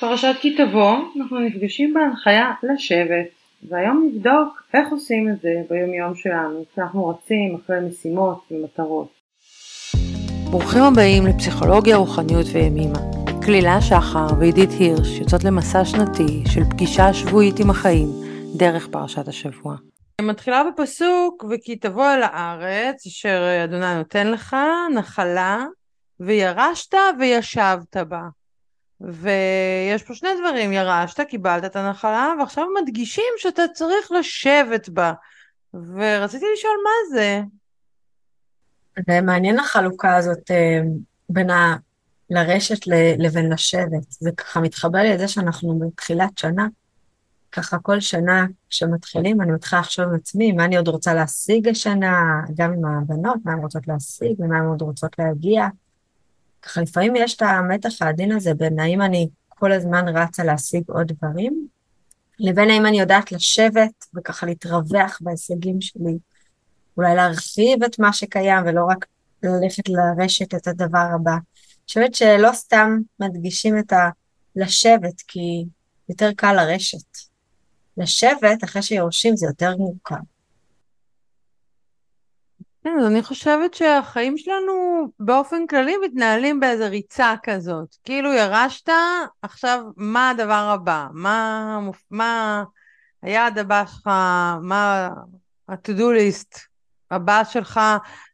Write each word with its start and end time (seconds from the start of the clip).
פרשת 0.00 0.34
כי 0.40 0.56
תבוא, 0.56 0.96
אנחנו 1.16 1.38
נפגשים 1.38 1.94
בהנחיה 1.94 2.52
לשבת, 2.62 3.26
והיום 3.68 4.08
נבדוק 4.08 4.62
איך 4.74 4.88
עושים 4.90 5.28
את 5.28 5.40
זה 5.40 5.48
ביום 5.70 5.94
יום 5.94 6.14
שלנו, 6.14 6.64
כשאנחנו 6.72 7.08
רצים 7.08 7.58
אחרי 7.64 7.76
משימות 7.88 8.44
ומטרות. 8.50 9.08
ברוכים 10.50 10.82
הבאים 10.82 11.26
לפסיכולוגיה, 11.26 11.96
רוחניות 11.96 12.46
וימימה. 12.52 12.98
כלילה 13.44 13.80
שחר 13.80 14.26
ועידית 14.40 14.70
הירש 14.78 15.18
יוצאות 15.20 15.44
למסע 15.44 15.84
שנתי 15.84 16.42
של 16.52 16.64
פגישה 16.70 17.12
שבועית 17.12 17.58
עם 17.58 17.70
החיים 17.70 18.08
דרך 18.56 18.88
פרשת 18.92 19.28
השבוע. 19.28 19.76
מתחילה 20.20 20.62
בפסוק 20.64 21.44
וכי 21.50 21.76
תבוא 21.76 22.06
אל 22.06 22.22
הארץ 22.22 23.06
אשר 23.06 23.64
אדוני 23.64 23.94
נותן 23.94 24.30
לך 24.30 24.56
נחלה 24.94 25.64
וירשת 26.20 26.94
וישבת 27.18 27.96
בה. 27.96 28.22
ויש 29.08 30.02
פה 30.02 30.14
שני 30.14 30.28
דברים, 30.40 30.72
ירשת, 30.72 31.20
קיבלת 31.20 31.64
את 31.64 31.76
הנחלה, 31.76 32.32
ועכשיו 32.40 32.64
מדגישים 32.82 33.32
שאתה 33.36 33.62
צריך 33.74 34.12
לשבת 34.12 34.88
בה. 34.88 35.12
ורציתי 35.74 36.46
לשאול 36.54 36.76
מה 36.84 37.16
זה. 37.16 37.40
זה 39.06 39.20
מעניין 39.20 39.58
החלוקה 39.58 40.16
הזאת 40.16 40.50
אה, 40.50 40.80
בין 41.28 41.50
ה... 41.50 41.76
לרשת 42.30 42.86
לבין 43.18 43.52
לשבת. 43.52 44.10
זה 44.10 44.30
ככה 44.36 44.60
מתחבר 44.60 44.98
לי 44.98 45.14
לזה 45.14 45.28
שאנחנו 45.28 45.78
בתחילת 45.78 46.38
שנה. 46.38 46.66
ככה 47.52 47.78
כל 47.78 48.00
שנה 48.00 48.46
כשמתחילים, 48.70 49.40
אני 49.40 49.52
מתחילה 49.52 49.80
לחשוב 49.80 50.04
עם 50.04 50.14
עצמי 50.14 50.52
מה 50.52 50.64
אני 50.64 50.76
עוד 50.76 50.88
רוצה 50.88 51.14
להשיג 51.14 51.68
השנה, 51.68 52.42
גם 52.56 52.72
עם 52.72 52.84
הבנות, 52.84 53.36
מה 53.44 53.52
הן 53.52 53.58
רוצות 53.58 53.88
להשיג 53.88 54.40
ומה 54.40 54.58
הן 54.58 54.66
עוד 54.66 54.82
רוצות 54.82 55.18
להגיע. 55.18 55.66
ככה 56.64 56.80
לפעמים 56.80 57.16
יש 57.16 57.36
את 57.36 57.42
המתח 57.42 58.02
העדין 58.02 58.32
הזה 58.32 58.54
בין 58.54 58.78
האם 58.78 59.02
אני 59.02 59.28
כל 59.48 59.72
הזמן 59.72 60.08
רצה 60.08 60.44
להשיג 60.44 60.82
עוד 60.88 61.12
דברים, 61.12 61.68
לבין 62.38 62.70
האם 62.70 62.86
אני 62.86 63.00
יודעת 63.00 63.32
לשבת 63.32 64.06
וככה 64.14 64.46
להתרווח 64.46 65.18
בהישגים 65.20 65.80
שלי, 65.80 66.18
אולי 66.96 67.14
להרחיב 67.14 67.82
את 67.82 67.98
מה 67.98 68.12
שקיים 68.12 68.64
ולא 68.66 68.84
רק 68.88 69.06
ללכת 69.42 69.88
לרשת 69.88 70.54
את 70.54 70.66
הדבר 70.66 71.06
הבא. 71.14 71.32
אני 71.32 71.86
חושבת 71.86 72.14
שלא 72.14 72.52
סתם 72.52 72.98
מדגישים 73.20 73.78
את 73.78 73.92
הלשבת, 74.56 75.20
כי 75.28 75.64
יותר 76.08 76.30
קל 76.36 76.52
לרשת. 76.52 77.18
לשבת 77.96 78.64
אחרי 78.64 78.82
שיורשים 78.82 79.36
זה 79.36 79.46
יותר 79.46 79.76
מורכב. 79.76 80.33
כן, 82.84 82.98
אז 83.00 83.06
אני 83.06 83.22
חושבת 83.22 83.74
שהחיים 83.74 84.38
שלנו 84.38 85.06
באופן 85.18 85.66
כללי 85.66 85.96
מתנהלים 86.04 86.60
באיזה 86.60 86.88
ריצה 86.88 87.34
כזאת. 87.42 87.96
כאילו 88.04 88.32
ירשת, 88.32 88.88
עכשיו 89.42 89.84
מה 89.96 90.30
הדבר 90.30 90.70
הבא? 90.74 91.06
מה, 91.12 91.88
מה 92.10 92.64
היעד 93.22 93.58
הבא 93.58 93.84
שלך? 93.86 94.06
מה 94.62 95.08
ה-to-do 95.68 96.02
list 96.18 96.58
הבא 97.10 97.44
שלך? 97.44 97.80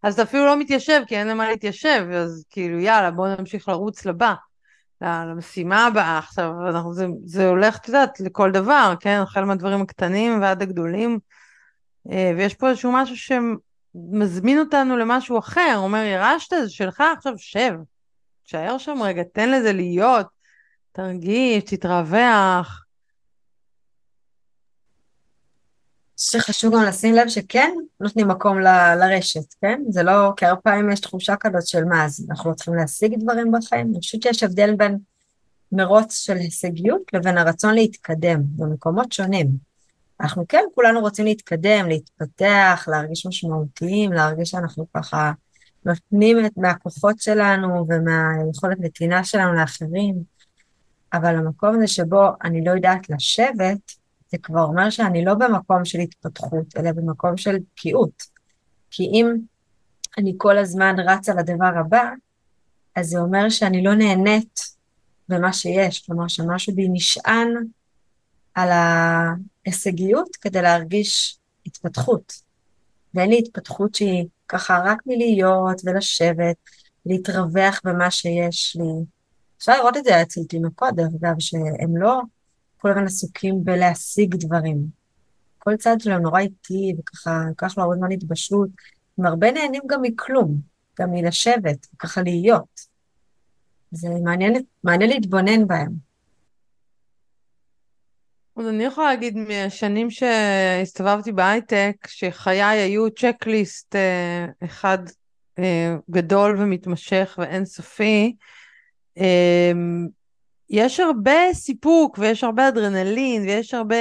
אז 0.02 0.14
אתה 0.14 0.22
אפילו 0.22 0.46
לא 0.46 0.56
מתיישב, 0.56 1.02
כי 1.06 1.16
אין 1.16 1.28
למה 1.28 1.48
להתיישב, 1.48 2.06
אז 2.14 2.44
כאילו 2.50 2.78
יאללה, 2.78 3.10
בוא 3.10 3.28
נמשיך 3.38 3.68
לרוץ 3.68 4.06
לבא. 4.06 4.34
למשימה 5.00 5.86
הבאה 5.86 6.18
עכשיו, 6.18 6.52
אנחנו, 6.68 6.94
זה, 6.94 7.06
זה 7.24 7.48
הולך, 7.48 7.76
את 7.76 7.88
יודעת, 7.88 8.20
לכל 8.20 8.50
דבר, 8.50 8.94
כן? 9.00 9.20
החל 9.22 9.44
מהדברים 9.44 9.80
הקטנים 9.80 10.42
ועד 10.42 10.62
הגדולים, 10.62 11.18
אה, 12.10 12.32
ויש 12.36 12.54
פה 12.54 12.68
איזשהו 12.68 12.92
משהו 12.92 13.16
מזמין 13.94 14.58
אותנו 14.58 14.96
למשהו 14.96 15.38
אחר, 15.38 15.74
אומר 15.76 16.04
ירשת, 16.04 16.56
זה 16.62 16.70
שלך, 16.70 17.02
עכשיו 17.16 17.32
שב, 17.36 17.72
תשאר 18.44 18.78
שם 18.78 19.02
רגע, 19.02 19.22
תן 19.32 19.50
לזה 19.50 19.72
להיות, 19.72 20.26
תרגיש, 20.92 21.64
תתרווח. 21.64 22.84
שחשוב 26.16 26.74
גם 26.74 26.82
לשים 26.82 27.14
לב 27.14 27.28
שכן 27.28 27.70
נותנים 28.00 28.28
מקום 28.28 28.60
ל- 28.60 28.94
לרשת, 28.94 29.54
כן? 29.60 29.82
זה 29.88 30.02
לא, 30.02 30.32
כי 30.36 30.46
הרבה 30.46 30.60
פעמים 30.60 30.90
יש 30.90 31.00
תחושה 31.00 31.36
כזאת 31.40 31.66
של 31.66 31.84
מה, 31.84 32.04
אז 32.04 32.26
אנחנו 32.30 32.50
לא 32.50 32.54
צריכים 32.54 32.74
להשיג 32.74 33.14
דברים 33.18 33.52
בחיים? 33.52 33.86
אני 33.90 33.98
חושבת 33.98 34.22
שיש 34.22 34.42
הבדל 34.42 34.74
בין 34.74 34.98
מרוץ 35.72 36.16
של 36.16 36.36
הישגיות 36.36 37.02
לבין 37.12 37.38
הרצון 37.38 37.74
להתקדם 37.74 38.40
במקומות 38.56 39.12
שונים. 39.12 39.69
אנחנו 40.20 40.48
כן, 40.48 40.64
כולנו 40.74 41.00
רוצים 41.00 41.24
להתקדם, 41.24 41.88
להתפתח, 41.88 42.88
להרגיש 42.88 43.26
משמעותיים, 43.26 44.12
להרגיש 44.12 44.50
שאנחנו 44.50 44.86
ככה 44.94 45.32
נותנים 45.84 46.36
מהכוחות 46.56 47.20
שלנו 47.20 47.86
ומהיכולת 47.88 48.80
נתינה 48.80 49.24
שלנו 49.24 49.52
לאחרים, 49.52 50.14
אבל 51.12 51.36
המקום 51.36 51.74
הזה 51.74 51.86
שבו 51.86 52.28
אני 52.44 52.64
לא 52.64 52.70
יודעת 52.70 53.10
לשבת, 53.10 53.92
זה 54.30 54.38
כבר 54.38 54.62
אומר 54.62 54.90
שאני 54.90 55.24
לא 55.24 55.34
במקום 55.34 55.84
של 55.84 55.98
התפתחות, 55.98 56.76
אלא 56.76 56.92
במקום 56.92 57.36
של 57.36 57.56
בקיאות. 57.58 58.22
כי 58.90 59.02
אם 59.02 59.36
אני 60.18 60.34
כל 60.36 60.58
הזמן 60.58 60.94
רצה 60.98 61.34
לדבר 61.34 61.78
הבא, 61.80 62.10
אז 62.96 63.06
זה 63.06 63.18
אומר 63.18 63.48
שאני 63.48 63.82
לא 63.82 63.94
נהנית 63.94 64.60
במה 65.28 65.52
שיש, 65.52 66.06
כלומר 66.06 66.28
שמשהו 66.28 66.74
בי 66.74 66.88
נשען 66.92 67.48
על 68.54 68.68
ההישגיות 68.72 70.36
כדי 70.36 70.62
להרגיש 70.62 71.38
התפתחות. 71.66 72.32
ואין 73.14 73.30
לי 73.30 73.38
התפתחות 73.38 73.94
שהיא 73.94 74.26
ככה 74.48 74.82
רק 74.84 75.02
מלהיות 75.06 75.80
ולשבת, 75.84 76.56
להתרווח 77.06 77.80
במה 77.84 78.10
שיש 78.10 78.76
לי. 78.76 79.04
אפשר 79.58 79.72
לראות 79.78 79.96
את 79.96 80.04
זה 80.04 80.22
אצל 80.22 80.40
תינוקות, 80.48 80.94
דרך 80.96 81.08
אגב, 81.20 81.34
שהם 81.38 81.96
לא 81.96 82.20
כל 82.78 82.90
הזמן 82.90 83.04
עסוקים 83.04 83.64
בלהשיג 83.64 84.36
דברים. 84.36 84.86
כל 85.58 85.76
צד 85.76 85.96
שלהם 85.98 86.22
נורא 86.22 86.40
איטי, 86.40 86.94
וככה, 86.98 87.42
לקח 87.50 87.78
לו 87.78 87.84
הרבה 87.84 87.96
זמן 87.96 88.12
התבשלות. 88.12 88.68
הם 89.18 89.26
הרבה 89.26 89.52
נהנים 89.52 89.82
גם 89.86 90.02
מכלום, 90.02 90.60
גם 91.00 91.10
מלשבת, 91.10 91.86
וככה 91.94 92.22
להיות. 92.22 92.80
זה 93.90 94.08
מעניין, 94.24 94.62
מעניין 94.84 95.10
להתבונן 95.10 95.66
בהם. 95.66 96.09
אז 98.60 98.68
אני 98.68 98.84
יכולה 98.84 99.06
להגיד 99.06 99.36
מהשנים 99.36 100.10
שהסתובבתי 100.10 101.32
בהייטק, 101.32 101.94
שחיי 102.06 102.62
היו 102.62 103.10
checklist 103.10 103.96
אה, 103.96 104.46
אחד 104.64 104.98
אה, 105.58 105.96
גדול 106.10 106.56
ומתמשך 106.58 107.38
ואינסופי, 107.38 108.36
אה, 109.18 109.72
יש 110.70 111.00
הרבה 111.00 111.40
סיפוק 111.52 112.18
ויש 112.18 112.44
הרבה 112.44 112.68
אדרנלין 112.68 113.42
ויש 113.42 113.74
הרבה 113.74 113.96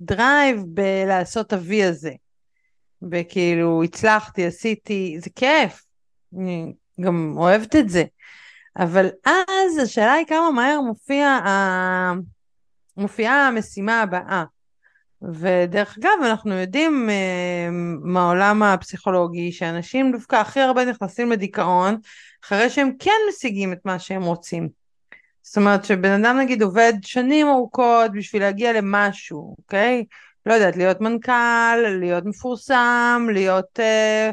drive 0.00 0.62
בלעשות 0.66 1.52
את 1.52 1.65
הוי 1.65 1.84
הזה. 1.84 2.12
וכאילו 3.12 3.82
הצלחתי, 3.82 4.46
עשיתי, 4.46 5.16
זה 5.24 5.30
כיף, 5.30 5.84
אני 6.38 6.72
גם 7.00 7.34
אוהבת 7.36 7.76
את 7.76 7.88
זה. 7.88 8.04
אבל 8.76 9.08
אז 9.26 9.78
השאלה 9.82 10.12
היא 10.12 10.26
כמה 10.26 10.50
מהר 10.50 10.80
מופיע 10.80 11.26
ה... 11.26 12.12
מופיעה 12.96 13.48
המשימה 13.48 14.02
הבאה. 14.02 14.44
ודרך 15.22 15.98
אגב, 15.98 16.10
אנחנו 16.24 16.54
יודעים 16.54 17.10
אה, 17.10 17.68
מהעולם 18.02 18.62
הפסיכולוגי 18.62 19.52
שאנשים 19.52 20.12
דווקא 20.12 20.36
הכי 20.36 20.60
הרבה 20.60 20.84
נכנסים 20.84 21.30
לדיכאון 21.30 21.96
אחרי 22.44 22.70
שהם 22.70 22.90
כן 22.98 23.20
משיגים 23.28 23.72
את 23.72 23.78
מה 23.84 23.98
שהם 23.98 24.22
רוצים. 24.22 24.68
זאת 25.42 25.56
אומרת 25.56 25.84
שבן 25.84 26.24
אדם 26.24 26.38
נגיד 26.38 26.62
עובד 26.62 26.92
שנים 27.02 27.48
ארוכות 27.48 28.12
בשביל 28.12 28.42
להגיע 28.42 28.72
למשהו, 28.72 29.54
אוקיי? 29.58 30.04
לא 30.46 30.54
יודעת, 30.54 30.76
להיות 30.76 31.00
מנכ"ל, 31.00 31.76
להיות 32.00 32.24
מפורסם, 32.24 33.28
להיות 33.32 33.80
אה, 33.80 34.30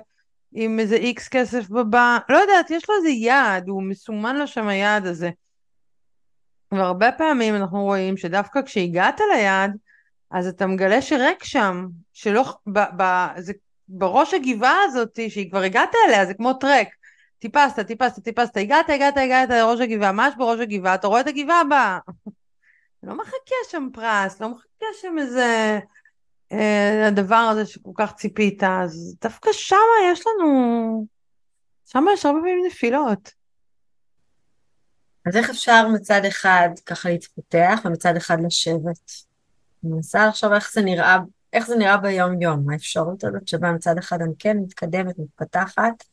עם 0.54 0.80
איזה 0.80 0.96
איקס 0.96 1.28
כסף 1.28 1.70
בבא, 1.70 2.18
לא 2.30 2.38
יודעת, 2.38 2.72
יש 2.72 2.90
לו 2.90 2.96
איזה 2.96 3.10
יעד, 3.10 3.70
הוא 3.70 3.84
מסומן 3.84 4.36
לו 4.36 4.48
שם 4.48 4.68
היעד 4.68 5.06
הזה. 5.06 5.30
והרבה 6.72 7.12
פעמים 7.12 7.56
אנחנו 7.56 7.84
רואים 7.84 8.18
שדווקא 8.18 8.62
כשהגעת 8.62 9.22
ליעד, 9.34 9.78
אז 10.32 10.48
אתה 10.48 10.68
מגלה 10.68 11.02
שריק 11.02 11.44
שם, 11.44 11.88
שלא, 12.14 12.54
ב, 12.68 12.80
ב, 12.98 13.28
זה, 13.38 13.54
בראש 13.88 14.34
הגבעה 14.34 14.84
הזאת, 14.84 15.20
שהיא 15.30 15.52
כבר 15.52 15.62
הגעת 15.62 15.90
אליה, 16.08 16.26
זה 16.26 16.34
כמו 16.34 16.54
טרק. 16.54 16.88
טיפסת, 17.40 17.80
טיפסת, 17.88 18.24
טיפסת, 18.24 18.58
הגעת, 18.58 18.90
הגעת, 18.90 19.18
הגעת 19.18 19.50
לראש 19.50 19.80
הגבעה, 19.80 20.12
ממש 20.12 20.34
בראש 20.38 20.60
הגבעה, 20.60 20.96
אתה 20.96 21.08
רואה 21.08 21.22
את 21.22 21.28
הגבעה 21.28 21.62
הבאה. 21.62 22.00
לא 23.04 23.16
מחכה 23.18 23.56
שם 23.70 23.88
פרס, 23.94 24.42
לא 24.42 24.50
מחכה 24.50 24.86
שם 25.02 25.16
איזה... 25.20 25.80
אה, 26.52 27.08
הדבר 27.08 27.36
הזה 27.36 27.66
שכל 27.66 27.92
כך 27.96 28.14
ציפית, 28.14 28.64
אז 28.64 29.16
דווקא 29.22 29.50
שמה 29.54 29.78
יש 30.12 30.24
לנו... 30.28 31.06
שמה 31.86 32.12
יש 32.14 32.26
הרבה 32.26 32.40
פעמים 32.40 32.66
נפילות. 32.68 33.39
אז 35.26 35.38
איך 35.38 35.50
אפשר 35.50 35.88
מצד 35.88 36.26
אחד 36.28 36.70
ככה 36.86 37.10
להתפתח 37.10 37.80
ומצד 37.86 38.16
אחד 38.18 38.38
לשבת? 38.46 39.12
אני 39.84 39.94
מנסה 39.94 40.28
לחשוב 40.28 40.54
איך 40.54 40.72
זה 40.74 40.82
נראה, 40.82 41.18
איך 41.54 41.68
זה 41.68 41.76
נראה 41.76 41.98
ביום-יום, 41.98 42.70
האפשרות 42.70 43.24
הזאת 43.24 43.48
שבה 43.48 43.72
מצד 43.72 43.98
אחד 43.98 44.22
אני 44.22 44.34
כן 44.40 44.58
מתקדמת, 44.58 45.20
מתפתחת, 45.20 46.04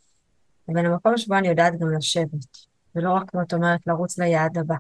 לבין 0.69 0.87
המקום 0.87 1.17
שבו 1.17 1.35
אני 1.35 1.49
יודעת 1.49 1.79
גם 1.81 1.95
לשבת, 1.97 2.67
ולא 2.95 3.13
רק, 3.13 3.31
כמו 3.31 3.43
את 3.43 3.55
אומרת, 3.55 3.81
לרוץ 3.87 4.19
ליעד 4.19 4.59
הבא. 4.59 4.75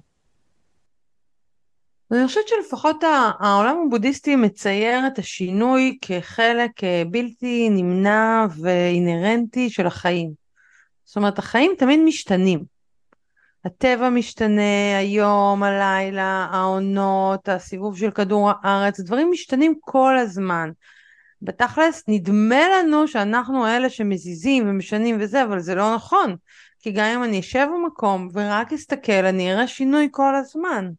אני 2.12 2.26
חושבת 2.26 2.48
שלפחות 2.48 2.96
העולם 3.40 3.76
הבודהיסטי 3.86 4.36
מצייר 4.36 5.06
את 5.06 5.18
השינוי 5.18 5.98
כחלק 6.02 6.70
בלתי 7.10 7.68
נמנע 7.70 8.46
ואינהרנטי 8.60 9.70
של 9.70 9.86
החיים. 9.86 10.32
זאת 11.04 11.16
אומרת, 11.16 11.38
החיים 11.38 11.72
תמיד 11.78 12.00
משתנים. 12.04 12.75
הטבע 13.66 14.08
משתנה, 14.08 14.98
היום, 14.98 15.62
הלילה, 15.62 16.48
העונות, 16.50 17.48
הסיבוב 17.48 17.98
של 17.98 18.10
כדור 18.10 18.50
הארץ, 18.50 19.00
דברים 19.00 19.30
משתנים 19.30 19.74
כל 19.80 20.18
הזמן. 20.18 20.70
בתכלס, 21.42 22.04
נדמה 22.08 22.68
לנו 22.68 23.08
שאנחנו 23.08 23.66
אלה 23.66 23.90
שמזיזים 23.90 24.68
ומשנים 24.68 25.16
וזה, 25.20 25.42
אבל 25.42 25.60
זה 25.60 25.74
לא 25.74 25.94
נכון. 25.94 26.36
כי 26.80 26.92
גם 26.92 27.04
אם 27.04 27.22
אני 27.22 27.40
אשב 27.40 27.66
במקום 27.74 28.28
ורק 28.32 28.72
אסתכל, 28.72 29.12
אני 29.12 29.52
אראה 29.52 29.68
שינוי 29.68 30.08
כל 30.10 30.34
הזמן. 30.34 30.90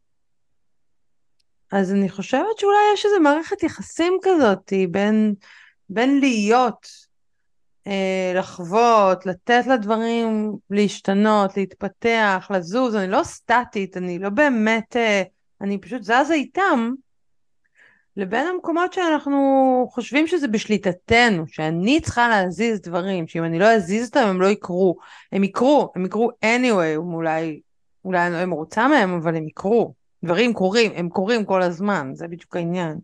אז 1.72 1.94
אני 1.94 2.10
חושבת 2.10 2.58
שאולי 2.58 2.78
יש 2.94 3.06
איזו 3.06 3.20
מערכת 3.20 3.64
יחסים 3.64 4.18
כזאת 4.24 4.74
בין, 4.92 5.34
בין 5.90 6.20
להיות, 6.20 7.07
לחוות, 8.36 9.26
לתת 9.26 9.64
לדברים 9.68 10.56
להשתנות, 10.70 11.58
להתפתח, 11.58 12.48
לזוז, 12.54 12.96
אני 12.96 13.12
לא 13.12 13.24
סטטית, 13.24 13.98
אני 13.98 14.20
לא 14.20 14.30
באמת, 14.30 14.96
אה, 14.96 15.24
אני 15.62 15.78
פשוט 15.78 16.04
זזה 16.04 16.34
איתם, 16.34 16.92
לבין 18.18 18.48
המקומות 18.48 18.94
שאנחנו 18.94 19.88
חושבים 19.92 20.28
שזה 20.28 20.48
בשליטתנו, 20.48 21.48
שאני 21.48 22.02
צריכה 22.02 22.28
להזיז 22.28 22.82
דברים, 22.82 23.28
שאם 23.28 23.44
אני 23.44 23.60
לא 23.60 23.72
אזיז 23.72 24.08
אותם 24.08 24.28
הם 24.28 24.42
לא 24.42 24.48
יקרו. 24.48 24.98
הם 25.32 25.44
יקרו, 25.44 25.92
הם 25.96 26.06
יקרו 26.06 26.30
anyway, 26.30 26.98
אולי, 26.98 27.62
אולי 28.06 28.28
אני 28.28 28.34
לא 28.34 28.46
מרוצה 28.46 28.88
מהם, 28.88 29.18
אבל 29.18 29.36
הם 29.36 29.48
יקרו. 29.48 29.94
דברים 30.24 30.54
קורים, 30.54 30.92
הם 30.96 31.10
קורים 31.10 31.46
כל 31.46 31.62
הזמן, 31.62 32.12
זה 32.14 32.28
בדיוק 32.28 32.56
העניין. 32.56 32.98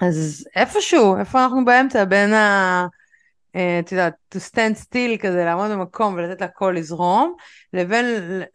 אז 0.00 0.46
איפשהו, 0.56 1.16
איפה 1.18 1.44
אנחנו 1.44 1.64
באמצע 1.64 2.04
בין 2.04 2.32
ה... 2.32 2.86
אה, 3.56 3.78
את 3.78 3.92
יודעת, 3.92 4.14
to 4.34 4.38
stand 4.38 4.82
still 4.82 5.18
כזה, 5.22 5.44
לעמוד 5.44 5.70
במקום 5.70 6.14
ולתת 6.14 6.42
לכל 6.42 6.74
לזרום, 6.76 7.36
לבין 7.72 8.04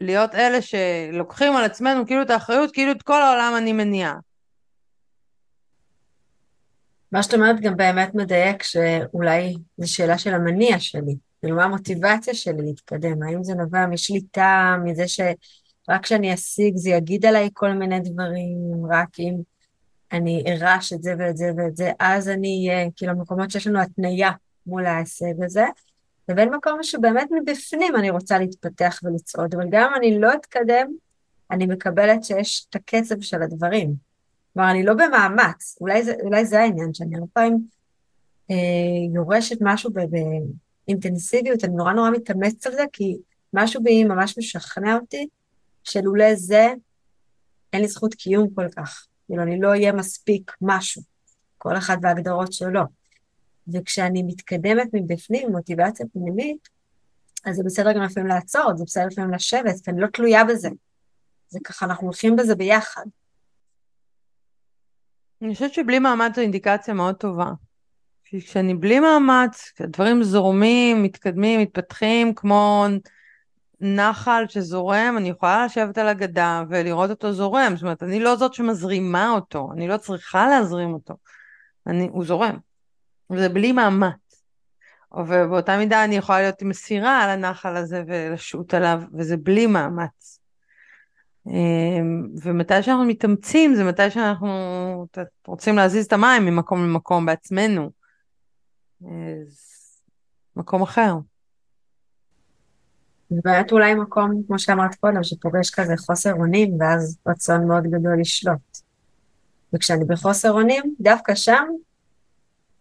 להיות 0.02 0.36
אלה 0.36 0.60
שלוקחים 0.62 1.56
על 1.56 1.64
עצמנו 1.64 2.08
כאילו 2.08 2.22
את 2.22 2.30
האחריות, 2.30 2.72
כאילו 2.72 2.92
את 2.92 3.04
כל 3.04 3.22
העולם 3.22 3.54
אני 3.58 3.74
מניעה. 3.74 4.16
מה 7.12 7.24
שאת 7.24 7.34
אומרת 7.34 7.60
גם 7.62 7.78
באמת 7.78 8.16
מדייק 8.16 8.64
שאולי 8.64 9.54
זו 9.78 9.94
שאלה 9.94 10.18
של 10.18 10.34
המניע 10.34 10.80
שלי, 10.80 11.16
כאילו 11.40 11.56
מה 11.56 11.64
המוטיבציה 11.64 12.34
שלי 12.34 12.62
להתקדם, 12.66 13.24
האם 13.24 13.44
זה 13.44 13.54
נובע 13.56 13.86
משליטה, 13.86 14.76
מזה 14.84 15.08
שרק 15.08 16.04
כשאני 16.04 16.34
אשיג 16.34 16.76
זה 16.76 16.90
יגיד 16.90 17.26
עליי 17.26 17.50
כל 17.54 17.72
מיני 17.72 18.00
דברים, 18.00 18.58
רק 18.90 19.20
אם 19.20 19.36
אני 20.12 20.44
ארש 20.48 20.94
את 20.94 21.04
זה 21.04 21.14
ואת 21.20 21.38
זה 21.38 21.52
ואת 21.58 21.78
זה, 21.78 21.92
אז 22.00 22.30
אני 22.30 22.68
אהיה, 22.70 22.90
כאילו 22.96 23.18
מקומות 23.18 23.52
שיש 23.52 23.68
לנו 23.68 23.82
התניה 23.82 24.32
מול 24.68 24.86
ההישג 24.86 25.44
הזה, 25.44 25.66
לבין 26.30 26.56
מקום 26.56 26.84
שבאמת 26.84 27.28
מבפנים 27.32 27.96
אני 27.96 28.10
רוצה 28.10 28.40
להתפתח 28.40 29.00
ולצעוד, 29.04 29.56
אבל 29.56 29.66
גם 29.72 29.90
אם 29.90 29.96
אני 29.96 30.20
לא 30.20 30.34
אתקדם, 30.34 30.88
אני 31.52 31.66
מקבלת 31.66 32.24
שיש 32.24 32.68
את 32.70 32.76
הקצב 32.76 33.22
של 33.22 33.42
הדברים. 33.42 33.96
כלומר, 34.54 34.72
אני 34.72 34.84
לא 34.84 34.94
במאמץ, 34.94 35.78
אולי 35.82 36.04
זה, 36.04 36.14
אולי 36.24 36.46
זה 36.46 36.60
העניין, 36.60 36.94
שאני 36.94 37.16
הרבה 37.16 37.28
פעמים 37.34 37.58
אה, 38.52 38.56
יורשת 39.16 39.58
משהו 39.62 39.92
באינטנסיביות, 40.88 41.64
אני 41.64 41.74
נורא 41.74 41.94
נורא 41.94 42.10
מתאמצת 42.10 42.66
על 42.66 42.72
זה, 42.72 42.84
כי 42.94 43.18
משהו 43.54 43.84
בי 43.84 44.04
ממש 44.04 44.38
משכנע 44.38 44.96
אותי, 44.96 45.28
שלולא 45.84 46.36
זה, 46.36 46.68
אין 47.74 47.82
לי 47.82 47.88
זכות 47.88 48.14
קיום 48.14 48.50
כל 48.56 48.70
כך. 48.70 49.08
כאילו, 49.28 49.44
אני 49.44 49.60
לא 49.60 49.68
אהיה 49.68 49.92
מספיק 49.92 50.52
משהו, 50.62 51.02
כל 51.58 51.78
אחד 51.78 51.98
בהגדרות 52.02 52.54
שלו. 52.54 52.82
וכשאני 53.74 54.24
מתקדמת 54.24 54.88
מבפנים, 54.94 55.52
מוטיבציה 55.52 56.06
פנימית, 56.14 56.70
אז 57.46 57.56
זה 57.56 57.64
בסדר 57.66 57.94
גם 57.94 58.02
לפעמים 58.02 58.30
לעצור, 58.30 58.72
זה 58.76 58.84
בסדר 58.84 59.06
לפעמים 59.12 59.34
לשבת, 59.34 59.76
כי 59.84 59.92
אני 59.92 60.02
לא 60.02 60.08
תלויה 60.08 60.44
בזה. 60.44 60.70
זה 61.50 61.60
ככה, 61.64 61.86
אנחנו 61.86 62.08
הולכים 62.08 62.36
בזה 62.36 62.56
ביחד. 62.56 63.06
אני 65.42 65.54
חושבת 65.54 65.74
שבלי 65.74 66.00
מאמץ 66.00 66.36
זו 66.36 66.42
אינדיקציה 66.42 66.94
מאוד 66.94 67.16
טובה. 67.16 67.52
כשאני 68.24 68.74
בלי 68.74 69.00
מאמץ, 69.00 69.72
כשהדברים 69.76 70.24
זורמים, 70.24 71.04
מתקדמים, 71.04 71.62
מתפתחים, 71.62 72.34
כמו 72.34 72.86
נחל 73.82 74.46
שזורם, 74.48 75.16
אני 75.18 75.30
יכולה 75.30 75.66
לשבת 75.66 75.98
על 75.98 76.08
הגדה 76.08 76.64
ולראות 76.70 77.10
אותו 77.10 77.34
זורם. 77.34 77.72
זאת 77.76 77.84
אומרת, 77.84 78.04
אני 78.04 78.20
לא 78.20 78.36
זאת 78.36 78.54
שמזרימה 78.54 79.30
אותו, 79.30 79.70
אני 79.74 79.88
לא 79.88 79.98
צריכה 79.98 80.48
להזרים 80.48 80.94
אותו. 80.94 81.14
אני, 81.88 82.10
הוא 82.12 82.26
זורם. 82.26 82.58
וזה 83.30 83.50
בלי 83.50 83.72
מאמץ. 83.72 84.44
ובאותה 85.14 85.78
מידה 85.78 86.04
אני 86.04 86.16
יכולה 86.16 86.40
להיות 86.40 86.62
עם 86.62 86.74
סירה 86.74 87.24
על 87.24 87.30
הנחל 87.30 87.76
הזה 87.76 88.04
ולשוט 88.08 88.74
עליו, 88.74 89.02
וזה 89.14 89.38
בלי 89.38 89.68
מאמץ. 89.68 90.40
אמ, 91.48 92.28
ומתי 92.44 92.84
שאנחנו 92.84 93.06
מתאמצים 93.06 93.76
זה 93.76 93.84
מתי 93.84 94.10
שאנחנו 94.12 95.06
רוצים 95.48 95.76
להזיז 95.76 96.06
את 96.06 96.14
המים 96.14 96.46
ממקום 96.46 96.84
למקום 96.84 97.26
בעצמנו. 97.26 97.92
אז 99.02 100.02
מקום 100.56 100.82
אחר. 100.82 101.14
באמת 103.32 103.72
אולי 103.72 103.94
מקום, 103.94 104.42
כמו 104.48 104.60
שאמרת 104.60 104.96
קודם, 104.96 105.24
שפוגש 105.24 105.70
כזה 105.70 105.94
חוסר 105.98 106.34
אונים, 106.34 106.78
ואז 106.80 107.18
רצון 107.28 107.68
מאוד 107.68 107.84
גדול 107.84 108.22
לשלוט. 108.22 108.78
וכשאני 109.74 110.06
בחוסר 110.06 110.52
אונים, 110.52 110.96
דווקא 111.00 111.36
שם, 111.36 111.66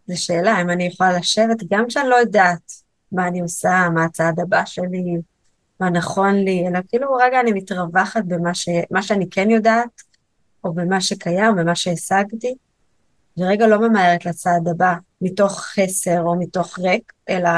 זו 0.07 0.23
שאלה 0.23 0.61
אם 0.61 0.69
אני 0.69 0.83
יכולה 0.83 1.17
לשבת, 1.17 1.63
גם 1.71 1.87
כשאני 1.87 2.09
לא 2.09 2.15
יודעת 2.15 2.71
מה 3.11 3.27
אני 3.27 3.41
עושה, 3.41 3.87
מה 3.93 4.03
הצעד 4.05 4.39
הבא 4.39 4.65
שלי, 4.65 5.17
מה 5.79 5.89
נכון 5.89 6.35
לי, 6.35 6.67
אלא 6.67 6.79
כאילו 6.87 7.13
רגע 7.13 7.39
אני 7.39 7.53
מתרווחת 7.53 8.23
במה 8.25 8.53
ש... 8.53 8.69
שאני 9.01 9.29
כן 9.29 9.49
יודעת, 9.49 10.01
או 10.63 10.73
במה 10.73 11.01
שקיים, 11.01 11.55
במה 11.55 11.75
שהשגתי, 11.75 12.55
ורגע 13.37 13.67
לא 13.67 13.89
ממהרת 13.89 14.25
לצעד 14.25 14.67
הבא, 14.67 14.93
מתוך 15.21 15.59
חסר 15.59 16.21
או 16.21 16.35
מתוך 16.39 16.79
ריק, 16.79 17.13
אלא 17.29 17.49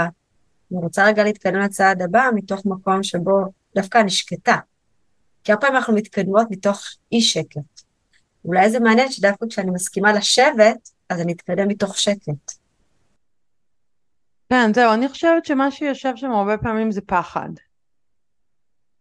אני 0.71 0.79
רוצה 0.81 1.05
רגע 1.05 1.23
להתקדם 1.23 1.59
לצעד 1.59 2.01
הבא 2.01 2.29
מתוך 2.35 2.65
מקום 2.65 3.03
שבו 3.03 3.45
דווקא 3.75 3.97
אני 3.97 4.09
שקטה. 4.09 4.57
כי 5.43 5.51
הרבה 5.51 5.61
פעמים 5.61 5.77
אנחנו 5.77 5.93
מתקדמות 5.93 6.47
מתוך 6.49 6.81
אי 7.11 7.21
שקט. 7.21 7.81
אולי 8.45 8.69
זה 8.69 8.79
מעניין 8.79 9.11
שדווקא 9.11 9.45
כשאני 9.49 9.71
מסכימה 9.71 10.13
לשבת, 10.13 10.89
אז 11.09 11.21
אני 11.21 11.33
אתקדם 11.33 11.67
מתוך 11.67 11.97
שקט. 11.97 12.51
כן, 14.49 14.73
זהו, 14.73 14.93
אני 14.93 15.09
חושבת 15.09 15.45
שמה 15.45 15.71
שיושב 15.71 16.15
שם 16.15 16.31
הרבה 16.31 16.57
פעמים 16.57 16.91
זה 16.91 17.01
פחד. 17.01 17.49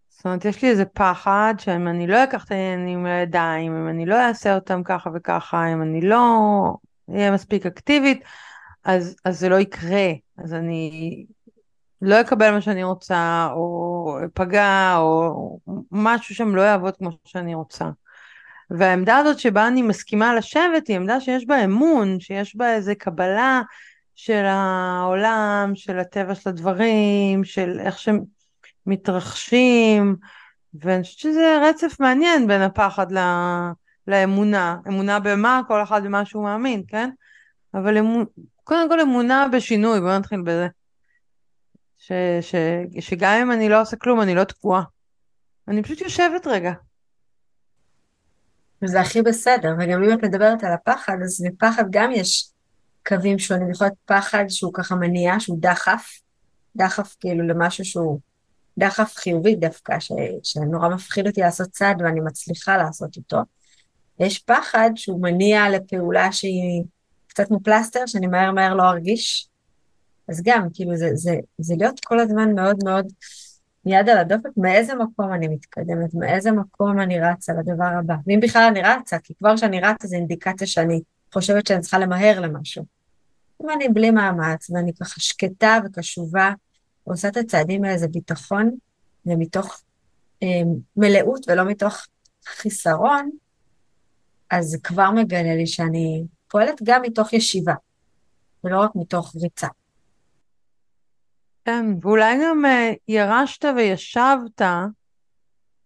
זאת 0.09 0.25
אומרת, 0.25 0.45
יש 0.45 0.62
לי 0.62 0.71
איזה 0.71 0.85
פחד 0.85 1.54
שאם 1.59 1.88
אני 1.88 2.07
לא 2.07 2.25
אקח 2.25 2.45
את 2.45 2.50
העניינים 2.50 3.07
לידיים, 3.07 3.76
אם 3.76 3.88
אני 3.88 4.07
לא 4.07 4.14
אעשה 4.14 4.54
אותם 4.54 4.83
ככה 4.85 5.11
וככה, 5.14 5.73
אם 5.73 5.83
אני 5.83 6.00
לא 6.00 6.25
אהיה 7.11 7.31
מספיק 7.31 7.66
אקטיבית, 7.66 8.23
אז, 8.85 9.16
אז 9.25 9.38
זה 9.38 9.49
לא 9.49 9.61
יקרה. 9.61 10.09
אז 10.38 10.54
אני 10.54 11.26
לא 12.02 12.21
אקבל 12.21 12.50
מה 12.50 12.61
שאני 12.61 12.85
רוצה, 12.85 13.49
או 13.52 14.19
אפגע, 14.25 14.97
או 14.99 15.59
משהו 15.93 16.35
שם 16.35 16.55
לא 16.55 16.62
יעבוד 16.62 16.97
כמו 16.97 17.11
שאני 17.25 17.55
רוצה. 17.55 17.85
והעמדה 18.71 19.17
הזאת 19.17 19.38
שבה 19.38 19.67
אני 19.67 19.83
מסכימה 19.83 20.35
לשבת 20.35 20.87
היא 20.88 20.97
עמדה 20.97 21.21
שיש 21.21 21.47
בה 21.47 21.64
אמון, 21.64 22.21
שיש 22.21 22.57
בה 22.57 22.75
איזה 22.75 22.95
קבלה 22.95 23.62
של 24.14 24.45
העולם, 24.45 25.73
של 25.75 25.99
הטבע 25.99 26.35
של 26.35 26.49
הדברים, 26.50 27.45
של 27.45 27.81
איך 27.81 27.99
שהם... 27.99 28.21
מתרחשים, 28.88 30.17
ואני 30.75 31.02
חושבת 31.02 31.19
שזה 31.19 31.59
רצף 31.62 32.00
מעניין 32.00 32.47
בין 32.47 32.62
הפחד 32.62 33.12
ל... 33.12 33.19
לאמונה. 34.07 34.76
אמונה 34.88 35.21
במה? 35.21 35.61
כל 35.69 35.83
אחד 35.83 36.05
במה 36.05 36.25
שהוא 36.25 36.45
מאמין, 36.45 36.83
כן? 36.88 37.11
אבל 37.75 37.99
אמונה, 37.99 38.25
קודם 38.64 38.88
כל 38.88 39.00
אמונה 39.00 39.47
בשינוי, 39.52 40.00
בואו 40.00 40.19
נתחיל 40.19 40.40
בזה. 40.40 40.69
ש... 41.99 42.12
ש... 42.40 42.55
שגם 43.00 43.38
אם 43.43 43.52
אני 43.52 43.69
לא 43.69 43.81
עושה 43.81 43.97
כלום, 43.97 44.21
אני 44.21 44.35
לא 44.35 44.45
תקועה. 44.45 44.83
אני 45.69 45.83
פשוט 45.83 46.00
יושבת 46.00 46.47
רגע. 46.47 46.73
וזה 48.83 49.00
הכי 49.00 49.23
בסדר, 49.23 49.75
וגם 49.78 50.05
אם 50.05 50.12
את 50.12 50.25
מדברת 50.25 50.64
על 50.64 50.73
הפחד, 50.73 51.17
אז 51.25 51.45
בפחד 51.47 51.85
גם 51.90 52.11
יש 52.12 52.50
קווים 53.07 53.38
שונים. 53.38 53.71
יכול 53.71 53.87
להיות 53.87 53.99
פחד 54.05 54.45
שהוא 54.49 54.73
ככה 54.75 54.95
מניע, 54.95 55.40
שהוא 55.40 55.59
דחף, 55.61 56.11
דחף 56.76 57.17
כאילו 57.21 57.47
למשהו 57.47 57.85
שהוא 57.85 58.21
דחף 58.78 59.14
חיובי 59.17 59.55
דווקא, 59.55 60.00
ש, 60.00 60.12
שנורא 60.43 60.88
מפחיד 60.88 61.26
אותי 61.26 61.40
לעשות 61.40 61.69
צעד 61.69 62.02
ואני 62.02 62.21
מצליחה 62.21 62.76
לעשות 62.76 63.17
אותו. 63.17 63.38
יש 64.21 64.38
פחד 64.38 64.90
שהוא 64.95 65.23
מניע 65.23 65.71
לפעולה 65.71 66.33
שהיא 66.33 66.83
קצת 67.26 67.49
כמו 67.49 67.61
פלסטר, 67.62 68.07
שאני 68.07 68.26
מהר 68.26 68.52
מהר 68.52 68.75
לא 68.75 68.83
ארגיש. 68.83 69.49
אז 70.28 70.42
גם, 70.44 70.68
כאילו, 70.75 70.97
זה, 70.97 71.11
זה, 71.14 71.37
זה 71.58 71.75
להיות 71.78 72.00
כל 72.00 72.20
הזמן 72.20 72.54
מאוד 72.54 72.76
מאוד 72.85 73.06
יד 73.87 74.08
על 74.08 74.18
הדופק, 74.18 74.50
מאיזה 74.56 74.94
מקום 74.94 75.32
אני 75.32 75.49
מתקדמת, 75.49 76.14
מאיזה 76.14 76.52
מקום 76.52 77.00
אני 77.00 77.20
רצה 77.20 77.52
לדבר 77.52 77.85
הבא. 77.99 78.14
ואם 78.26 78.40
בכלל 78.42 78.68
אני 78.70 78.82
רצה, 78.82 79.18
כי 79.18 79.35
כבר 79.35 79.56
כשאני 79.56 79.80
רצה 79.80 80.08
זה 80.08 80.16
אינדיקציה 80.16 80.66
שאני 80.66 81.00
חושבת 81.32 81.66
שאני 81.66 81.80
צריכה 81.80 81.99
למהר 81.99 82.40
למשהו. 82.40 82.85
אם 83.62 83.70
אני 83.70 83.88
בלי 83.88 84.11
מאמץ, 84.11 84.70
ואני 84.70 84.92
ככה 85.00 85.20
שקטה 85.20 85.78
וקשובה, 85.85 86.52
ועושה 87.06 87.28
את 87.28 87.37
הצעדים 87.37 87.85
האלה, 87.85 87.99
זה 87.99 88.08
ביטחון, 88.08 88.70
ומתוך 89.26 89.82
אה, 90.42 90.49
מלאות 90.97 91.49
ולא 91.49 91.64
מתוך 91.64 92.06
חיסרון, 92.47 93.30
אז 94.50 94.66
זה 94.66 94.78
כבר 94.82 95.11
מגלה 95.11 95.54
לי 95.54 95.66
שאני 95.66 96.25
פועלת 96.49 96.80
גם 96.82 97.02
מתוך 97.02 97.32
ישיבה, 97.32 97.75
ולא 98.64 98.80
רק 98.80 98.90
מתוך 98.94 99.37
ריצה. 99.42 99.68
כן, 101.69 101.87
ואולי 102.03 102.37
גם 102.45 102.65
uh, 102.65 102.97
ירשת 103.09 103.65
וישבת, 103.77 104.63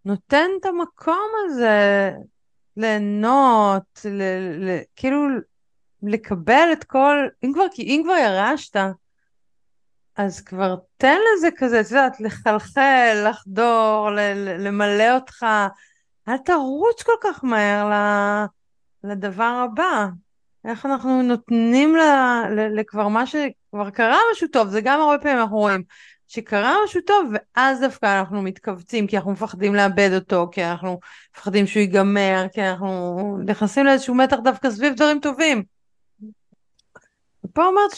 נותן 0.04 0.46
את 0.60 0.66
המקום 0.66 1.28
הזה 1.44 2.10
ליהנות, 2.76 4.00
ל- 4.04 4.68
ל- 4.68 4.80
כאילו 4.96 5.18
לקבל 6.02 6.68
את 6.72 6.84
כל, 6.84 7.16
אם 7.44 7.52
כבר, 7.54 7.64
אם 7.78 8.00
כבר 8.04 8.12
ירשת, 8.12 8.76
אז 10.16 10.40
כבר 10.40 10.76
תן 10.96 11.18
לזה 11.36 11.48
כזה, 11.56 11.80
את 11.80 11.90
יודעת, 11.90 12.20
לחלחל, 12.20 13.26
לחדור, 13.28 14.10
ל- 14.10 14.66
למלא 14.66 15.14
אותך. 15.14 15.46
אל 16.28 16.38
תרוץ 16.38 17.02
כל 17.02 17.12
כך 17.22 17.44
מהר 17.44 17.90
לדבר 19.04 19.64
הבא. 19.64 20.06
איך 20.64 20.86
אנחנו 20.86 21.22
נותנים 21.22 21.96
לכבר 22.76 23.08
מה 23.08 23.26
שכבר 23.72 23.90
קרה 23.90 24.18
משהו 24.32 24.48
טוב, 24.48 24.68
זה 24.68 24.80
גם 24.80 25.00
הרבה 25.00 25.22
פעמים 25.22 25.38
אנחנו 25.38 25.56
רואים 25.56 25.82
שקרה 26.28 26.76
משהו 26.84 27.00
טוב 27.00 27.32
ואז 27.32 27.80
דווקא 27.80 28.20
אנחנו 28.20 28.42
מתכווצים 28.42 29.06
כי 29.06 29.16
אנחנו 29.16 29.32
מפחדים 29.32 29.74
לאבד 29.74 30.10
אותו, 30.14 30.48
כי 30.52 30.64
אנחנו 30.64 31.00
מפחדים 31.34 31.66
שהוא 31.66 31.80
ייגמר, 31.80 32.46
כי 32.52 32.62
אנחנו 32.62 33.38
נכנסים 33.46 33.86
לאיזשהו 33.86 34.14
מתח 34.14 34.36
דווקא 34.44 34.70
סביב 34.70 34.94
דברים 34.94 35.20
טובים. 35.20 35.62
ופה 37.44 37.66
אומרת, 37.66 37.90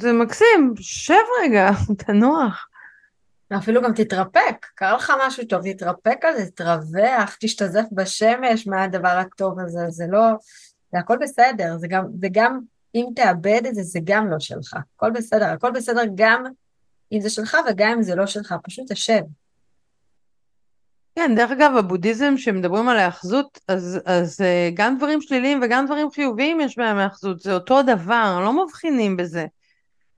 זה 0.00 0.12
מקסים, 0.12 0.74
שב 0.80 1.14
רגע, 1.42 1.70
תנוח. 2.06 2.68
אפילו 3.58 3.82
גם 3.82 3.94
תתרפק, 3.94 4.66
קרה 4.74 4.96
לך 4.96 5.12
משהו 5.26 5.44
טוב, 5.44 5.72
תתרפק 5.72 6.24
על 6.24 6.36
זה, 6.36 6.50
תרווח, 6.50 7.36
תשתזף 7.40 7.84
בשמש 7.92 8.66
מהדבר 8.66 9.08
הטוב 9.08 9.60
הזה, 9.60 9.80
זה 9.88 10.04
לא, 10.08 10.20
זה 10.92 10.98
הכל 10.98 11.16
בסדר, 11.20 11.76
זה 11.78 11.88
גם, 11.88 12.04
זה 12.20 12.28
גם, 12.32 12.60
אם 12.94 13.04
תאבד 13.16 13.60
את 13.68 13.74
זה, 13.74 13.82
זה 13.82 14.00
גם 14.04 14.30
לא 14.30 14.40
שלך, 14.40 14.76
הכל 14.96 15.10
בסדר, 15.10 15.44
הכל 15.44 15.70
בסדר 15.70 16.02
גם 16.14 16.44
אם 17.12 17.20
זה 17.20 17.30
שלך 17.30 17.56
וגם 17.70 17.92
אם 17.92 18.02
זה 18.02 18.14
לא 18.14 18.26
שלך, 18.26 18.54
פשוט 18.62 18.92
תשב. 18.92 19.20
כן, 21.14 21.34
דרך 21.36 21.50
אגב, 21.50 21.76
הבודהיזם 21.78 22.36
שמדברים 22.36 22.88
על 22.88 22.98
ההאחזות, 22.98 23.58
אז, 23.68 24.00
אז 24.04 24.40
אה, 24.40 24.70
גם 24.74 24.96
דברים 24.96 25.20
שליליים 25.20 25.60
וגם 25.62 25.86
דברים 25.86 26.10
חיוביים 26.10 26.60
יש 26.60 26.78
בהם 26.78 26.96
האחזות, 26.96 27.40
זה 27.40 27.54
אותו 27.54 27.82
דבר, 27.82 28.40
לא 28.44 28.64
מבחינים 28.64 29.16
בזה. 29.16 29.46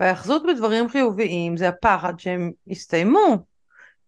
וההאחזות 0.00 0.42
בדברים 0.48 0.88
חיוביים 0.88 1.56
זה 1.56 1.68
הפחד 1.68 2.18
שהם 2.18 2.50
יסתיימו. 2.66 3.36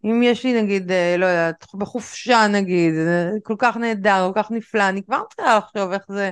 אם 0.05 0.23
יש 0.23 0.45
לי 0.45 0.63
נגיד, 0.63 0.91
אה, 0.91 1.17
לא 1.19 1.27
יודעת, 1.27 1.67
בחופשה 1.75 2.47
נגיד, 2.49 2.95
כל 3.43 3.55
כך 3.59 3.77
נהדר, 3.77 4.31
כל 4.35 4.43
כך 4.43 4.51
נפלא, 4.51 4.89
אני 4.89 5.03
כבר 5.03 5.23
מתחילה 5.25 5.59
לחשוב 5.59 5.93
איך 5.93 6.03
זה, 6.09 6.31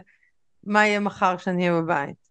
מה 0.65 0.87
יהיה 0.87 1.01
מחר 1.01 1.37
כשאני 1.37 1.69
אהיה 1.69 1.83
בבית. 1.83 2.31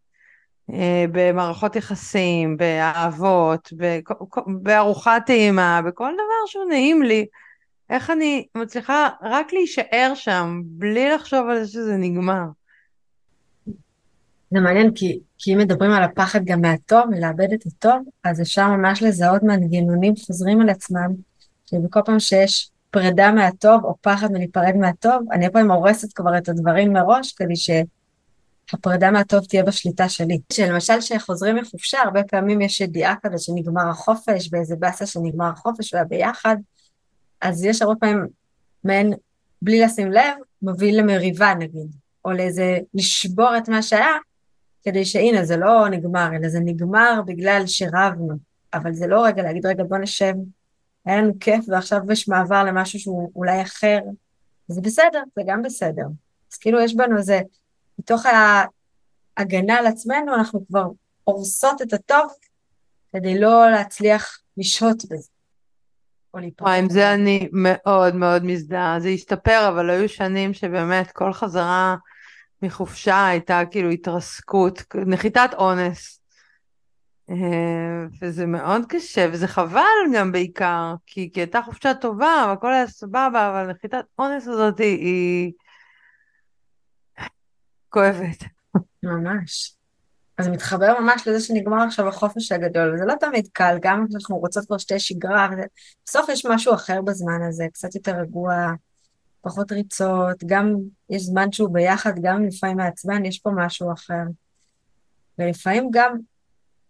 אה, 0.73 1.05
במערכות 1.11 1.75
יחסים, 1.75 2.57
באהבות, 2.57 3.73
בארוחת 4.63 5.21
טעימה, 5.25 5.81
בכל 5.85 6.11
דבר 6.13 6.45
שהוא 6.45 6.65
נעים 6.69 7.03
לי, 7.03 7.25
איך 7.89 8.09
אני 8.09 8.47
מצליחה 8.55 9.09
רק 9.21 9.53
להישאר 9.53 10.11
שם, 10.15 10.61
בלי 10.65 11.09
לחשוב 11.09 11.49
על 11.49 11.63
זה 11.63 11.71
שזה 11.71 11.97
נגמר. 11.97 12.43
זה 14.51 14.59
מעניין, 14.59 14.91
כי, 14.95 15.19
כי 15.37 15.53
אם 15.53 15.57
מדברים 15.57 15.91
על 15.91 16.03
הפחד 16.03 16.45
גם 16.45 16.61
מהטוב, 16.61 17.05
מלאבד 17.09 17.53
את 17.53 17.65
הטוב, 17.65 18.03
אז 18.23 18.41
אפשר 18.41 18.67
ממש 18.67 19.03
לזהות 19.03 19.43
מנגנונים 19.43 20.13
חוזרים 20.15 20.61
על 20.61 20.69
עצמם, 20.69 21.09
שבכל 21.65 21.99
פעם 22.05 22.19
שיש 22.19 22.71
פרידה 22.91 23.31
מהטוב 23.31 23.83
או 23.83 23.95
פחד 24.01 24.31
מלהיפרד 24.31 24.75
מהטוב, 24.75 25.31
אני 25.31 25.45
הרבה 25.45 25.53
פעמים 25.53 25.71
הורסת 25.71 26.13
כבר 26.13 26.37
את 26.37 26.49
הדברים 26.49 26.93
מראש, 26.93 27.33
כדי 27.33 27.55
שהפרידה 28.69 29.11
מהטוב 29.11 29.45
תהיה 29.45 29.63
בשליטה 29.63 30.09
שלי. 30.09 30.39
שלמשל 30.53 30.93
כשחוזרים 30.99 31.55
מחופשה, 31.55 32.01
הרבה 32.01 32.23
פעמים 32.23 32.61
יש 32.61 32.81
ידיעה 32.81 33.15
כזאת 33.23 33.39
שנגמר 33.39 33.89
החופש, 33.89 34.49
באיזה 34.49 34.75
באסה 34.75 35.05
שנגמר 35.05 35.45
החופש 35.45 35.93
והיה 35.93 36.05
ביחד, 36.05 36.55
אז 37.41 37.63
יש 37.63 37.81
הרבה 37.81 37.95
פעמים 37.99 38.27
מעין, 38.83 39.13
בלי 39.61 39.81
לשים 39.81 40.11
לב, 40.11 40.37
מוביל 40.61 40.99
למריבה 40.99 41.53
נגיד, 41.53 41.95
או 42.25 42.31
לאיזה 42.31 42.77
לשבור 42.93 43.57
את 43.57 43.69
מה 43.69 43.81
שהיה, 43.81 44.15
כדי 44.83 45.05
שהנה 45.05 45.45
זה 45.45 45.57
לא 45.57 45.89
נגמר, 45.89 46.29
אלא 46.35 46.49
זה 46.49 46.59
נגמר 46.59 47.21
בגלל 47.25 47.63
שרבנו, 47.65 48.33
אבל 48.73 48.93
זה 48.93 49.07
לא 49.07 49.25
רגע 49.25 49.43
להגיד 49.43 49.65
רגע 49.65 49.83
בוא 49.83 49.97
נשב, 49.97 50.33
היה 51.05 51.17
לנו 51.17 51.33
כיף 51.39 51.65
ועכשיו 51.67 51.99
יש 52.11 52.27
מעבר 52.27 52.63
למשהו 52.63 52.99
שהוא 52.99 53.31
אולי 53.35 53.61
אחר, 53.61 53.99
זה 54.67 54.81
בסדר, 54.81 55.21
זה 55.35 55.41
גם 55.45 55.61
בסדר. 55.61 56.05
אז 56.51 56.57
כאילו 56.57 56.79
יש 56.81 56.95
בנו 56.95 57.17
איזה, 57.17 57.39
מתוך 57.99 58.25
ההגנה 59.37 59.75
על 59.75 59.87
עצמנו 59.87 60.35
אנחנו 60.35 60.67
כבר 60.67 60.85
הורסות 61.23 61.81
את 61.81 61.93
הטוב 61.93 62.31
כדי 63.13 63.39
לא 63.39 63.71
להצליח 63.71 64.39
לשהות 64.57 65.03
בזה. 65.05 65.29
עם 66.77 66.89
זה 66.89 67.13
אני 67.13 67.49
מאוד 67.51 68.15
מאוד 68.15 68.45
מזדהה. 68.45 68.99
זה 68.99 69.09
השתפר, 69.09 69.65
אבל 69.69 69.89
היו 69.89 70.09
שנים 70.09 70.53
שבאמת 70.53 71.11
כל 71.11 71.33
חזרה 71.33 71.95
מחופשה 72.61 73.27
הייתה 73.27 73.61
כאילו 73.71 73.89
התרסקות, 73.89 74.83
נחיתת 74.95 75.49
אונס. 75.57 76.19
אה, 77.29 78.05
וזה 78.21 78.45
מאוד 78.45 78.81
קשה, 78.89 79.27
וזה 79.31 79.47
חבל 79.47 79.81
גם 80.15 80.31
בעיקר, 80.31 80.93
כי, 81.05 81.29
כי 81.33 81.39
הייתה 81.39 81.61
חופשה 81.61 81.93
טובה, 81.93 82.45
והכל 82.47 82.73
היה 82.73 82.87
סבבה, 82.87 83.49
אבל 83.49 83.71
נחיתת 83.71 84.05
אונס 84.19 84.47
הזאת 84.47 84.79
היא... 84.79 85.51
כואבת. 87.89 88.43
ממש. 89.03 89.75
אז 90.37 90.45
זה 90.45 90.51
מתחבר 90.51 90.99
ממש 90.99 91.27
לזה 91.27 91.45
שנגמר 91.45 91.83
עכשיו 91.83 92.07
החופש 92.07 92.51
הגדול, 92.51 92.93
וזה 92.93 93.05
לא 93.05 93.13
תמיד 93.19 93.47
קל, 93.53 93.77
גם 93.81 94.05
כשאנחנו 94.09 94.37
רוצות 94.37 94.65
כבר 94.65 94.77
שתי 94.77 94.99
שגרה, 94.99 95.47
וזה... 95.51 95.63
בסוף 96.05 96.29
יש 96.29 96.45
משהו 96.45 96.73
אחר 96.73 97.01
בזמן 97.01 97.41
הזה, 97.47 97.65
קצת 97.73 97.95
יותר 97.95 98.15
רגוע, 98.15 98.71
פחות 99.41 99.71
ריצות, 99.71 100.43
גם 100.45 100.73
יש 101.09 101.21
זמן 101.21 101.51
שהוא 101.51 101.73
ביחד, 101.73 102.13
גם 102.21 102.43
לפעמים 102.43 102.77
מעצבן, 102.77 103.25
יש 103.25 103.39
פה 103.39 103.49
משהו 103.55 103.93
אחר. 103.93 104.23
ולפעמים 105.39 105.89
גם 105.93 106.17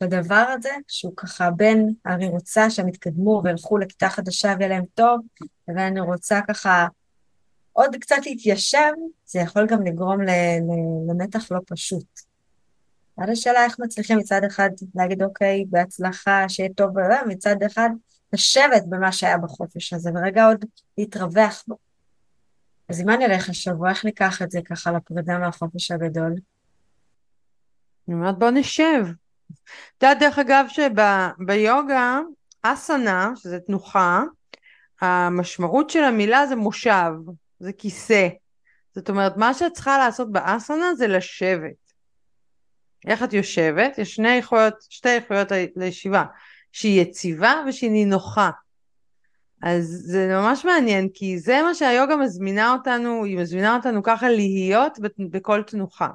בדבר 0.02 0.46
הזה, 0.58 0.70
שהוא 0.88 1.14
ככה 1.18 1.52
בין 1.52 1.94
אני 2.06 2.28
רוצה 2.28 2.70
שהם 2.70 2.88
יתקדמו 2.88 3.42
וילכו 3.44 3.78
לכיתה 3.78 4.10
חדשה 4.10 4.54
ויהיה 4.58 4.70
להם 4.70 4.84
טוב, 4.94 5.22
לבין 5.68 5.84
אני 5.84 6.00
רוצה 6.00 6.40
ככה 6.48 6.88
עוד 7.74 7.96
קצת 7.96 8.16
להתיישב, 8.26 8.92
זה 9.26 9.40
יכול 9.40 9.66
גם 9.68 9.86
לגרום 9.86 10.18
למתח 11.10 11.52
לא 11.52 11.60
פשוט. 11.68 12.20
עד 13.18 13.30
השאלה 13.30 13.64
איך 13.64 13.80
מצליחים 13.80 14.18
מצד 14.18 14.42
אחד 14.48 14.70
להגיד 14.96 15.24
אוקיי, 15.24 15.66
בהצלחה, 15.70 16.50
שיהיה 16.50 16.70
טוב, 16.76 16.90
ומצד 17.26 17.56
אחד 17.66 17.90
לשבת 18.34 18.84
במה 18.90 19.12
שהיה 19.12 19.38
בחופש 19.38 19.94
הזה, 19.94 20.10
ורגע 20.16 20.46
עוד 20.46 20.66
להתרווח 20.98 21.64
בו. 21.68 21.78
אז 22.90 23.02
אם 23.02 23.10
אני 23.10 23.26
אלך 23.26 23.50
השבוע, 23.50 23.90
איך 23.90 24.06
ניקח 24.06 24.42
את 24.42 24.52
זה 24.52 24.60
ככה 24.66 24.92
לפרידה 24.92 25.38
מהחופש 25.38 25.92
הגדול? 25.92 26.34
אני 28.08 28.16
אומרת, 28.16 28.40
בוא 28.40 28.50
נשב. 28.50 29.04
את 29.98 30.04
יודעת, 30.04 30.20
דרך 30.20 30.40
אגב, 30.40 30.66
שביוגה, 30.70 32.20
אסנה, 32.62 33.32
שזה 33.36 33.60
תנוחה, 33.60 34.24
המשמעות 35.02 35.90
של 35.90 36.04
המילה 36.04 36.48
זה 36.48 36.56
מושב, 36.56 37.12
זה 37.60 37.74
כיסא. 37.74 38.28
זאת 38.96 39.10
אומרת, 39.10 39.38
מה 39.38 39.54
שאת 39.54 39.74
צריכה 39.74 39.98
לעשות 39.98 40.32
באסנה 40.32 40.96
זה 40.96 41.08
לשבת. 41.08 41.94
איך 43.08 43.24
את 43.24 43.34
יושבת? 43.34 43.98
יש 43.98 44.16
שני 44.16 44.38
איכויות, 44.38 44.74
שתי 44.90 45.10
איכויות 45.10 45.48
לישיבה, 45.76 46.24
שהיא 46.72 47.02
יציבה 47.02 47.64
ושהיא 47.68 47.92
נינוחה. 47.92 48.50
אז 49.64 50.02
זה 50.06 50.28
ממש 50.28 50.66
מעניין, 50.66 51.10
כי 51.14 51.40
זה 51.40 51.62
מה 51.62 51.76
שהיוגה 51.76 52.16
מזמינה 52.16 52.74
אותנו, 52.74 53.24
היא 53.24 53.38
מזמינה 53.38 53.76
אותנו 53.76 54.04
ככה 54.04 54.30
להיות 54.30 55.00
בכל 55.32 55.64
תנוחה. 55.64 56.08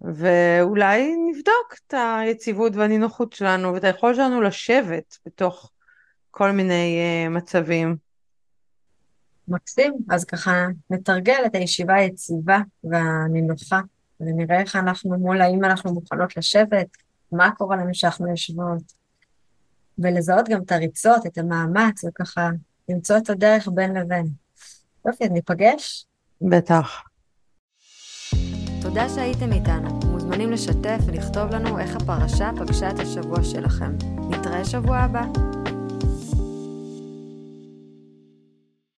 ואולי 0.00 1.14
נבדוק 1.28 1.74
את 1.86 1.94
היציבות 1.96 2.76
והנינוחות 2.76 3.32
שלנו 3.32 3.74
ואת 3.74 3.84
היכולת 3.84 4.16
שלנו 4.16 4.42
לשבת 4.42 5.18
בתוך 5.26 5.70
כל 6.30 6.50
מיני 6.50 6.98
uh, 7.26 7.30
מצבים. 7.30 7.96
מקסים, 9.48 9.94
אז 10.10 10.24
ככה 10.24 10.66
נתרגל 10.90 11.42
את 11.46 11.54
הישיבה 11.54 11.94
היציבה 11.94 12.58
והנינוחה, 12.84 13.80
ונראה 14.20 14.60
איך 14.60 14.76
אנחנו 14.76 15.18
מול 15.18 15.40
האם 15.40 15.64
אנחנו 15.64 15.94
מוכנות 15.94 16.36
לשבת, 16.36 16.86
מה 17.32 17.50
קורה 17.50 17.76
לנו 17.76 17.94
שאנחנו 17.94 18.28
יושבות. 18.28 18.82
ולזהות 19.98 20.48
גם 20.48 20.62
את 20.62 20.72
הריצות, 20.72 21.26
את 21.26 21.38
המאמץ, 21.38 22.04
וככה 22.04 22.50
למצוא 22.88 23.16
את 23.16 23.30
הדרך 23.30 23.68
בין 23.74 23.94
לבין. 23.94 24.26
יופי, 25.06 25.24
אז 25.24 25.30
ניפגש? 25.30 26.06
בטח. 26.40 27.02
תודה 28.82 29.08
שהייתם 29.08 29.52
איתנו. 29.52 30.00
מוזמנים 30.10 30.52
לשתף 30.52 30.98
ולכתוב 31.06 31.50
לנו 31.50 31.78
איך 31.78 31.96
הפרשה 31.96 32.50
פגשה 32.58 32.90
את 32.90 32.98
השבוע 32.98 33.44
שלכם. 33.44 33.96
נתראה 34.30 34.64
שבוע 34.64 34.98
הבא. 34.98 35.24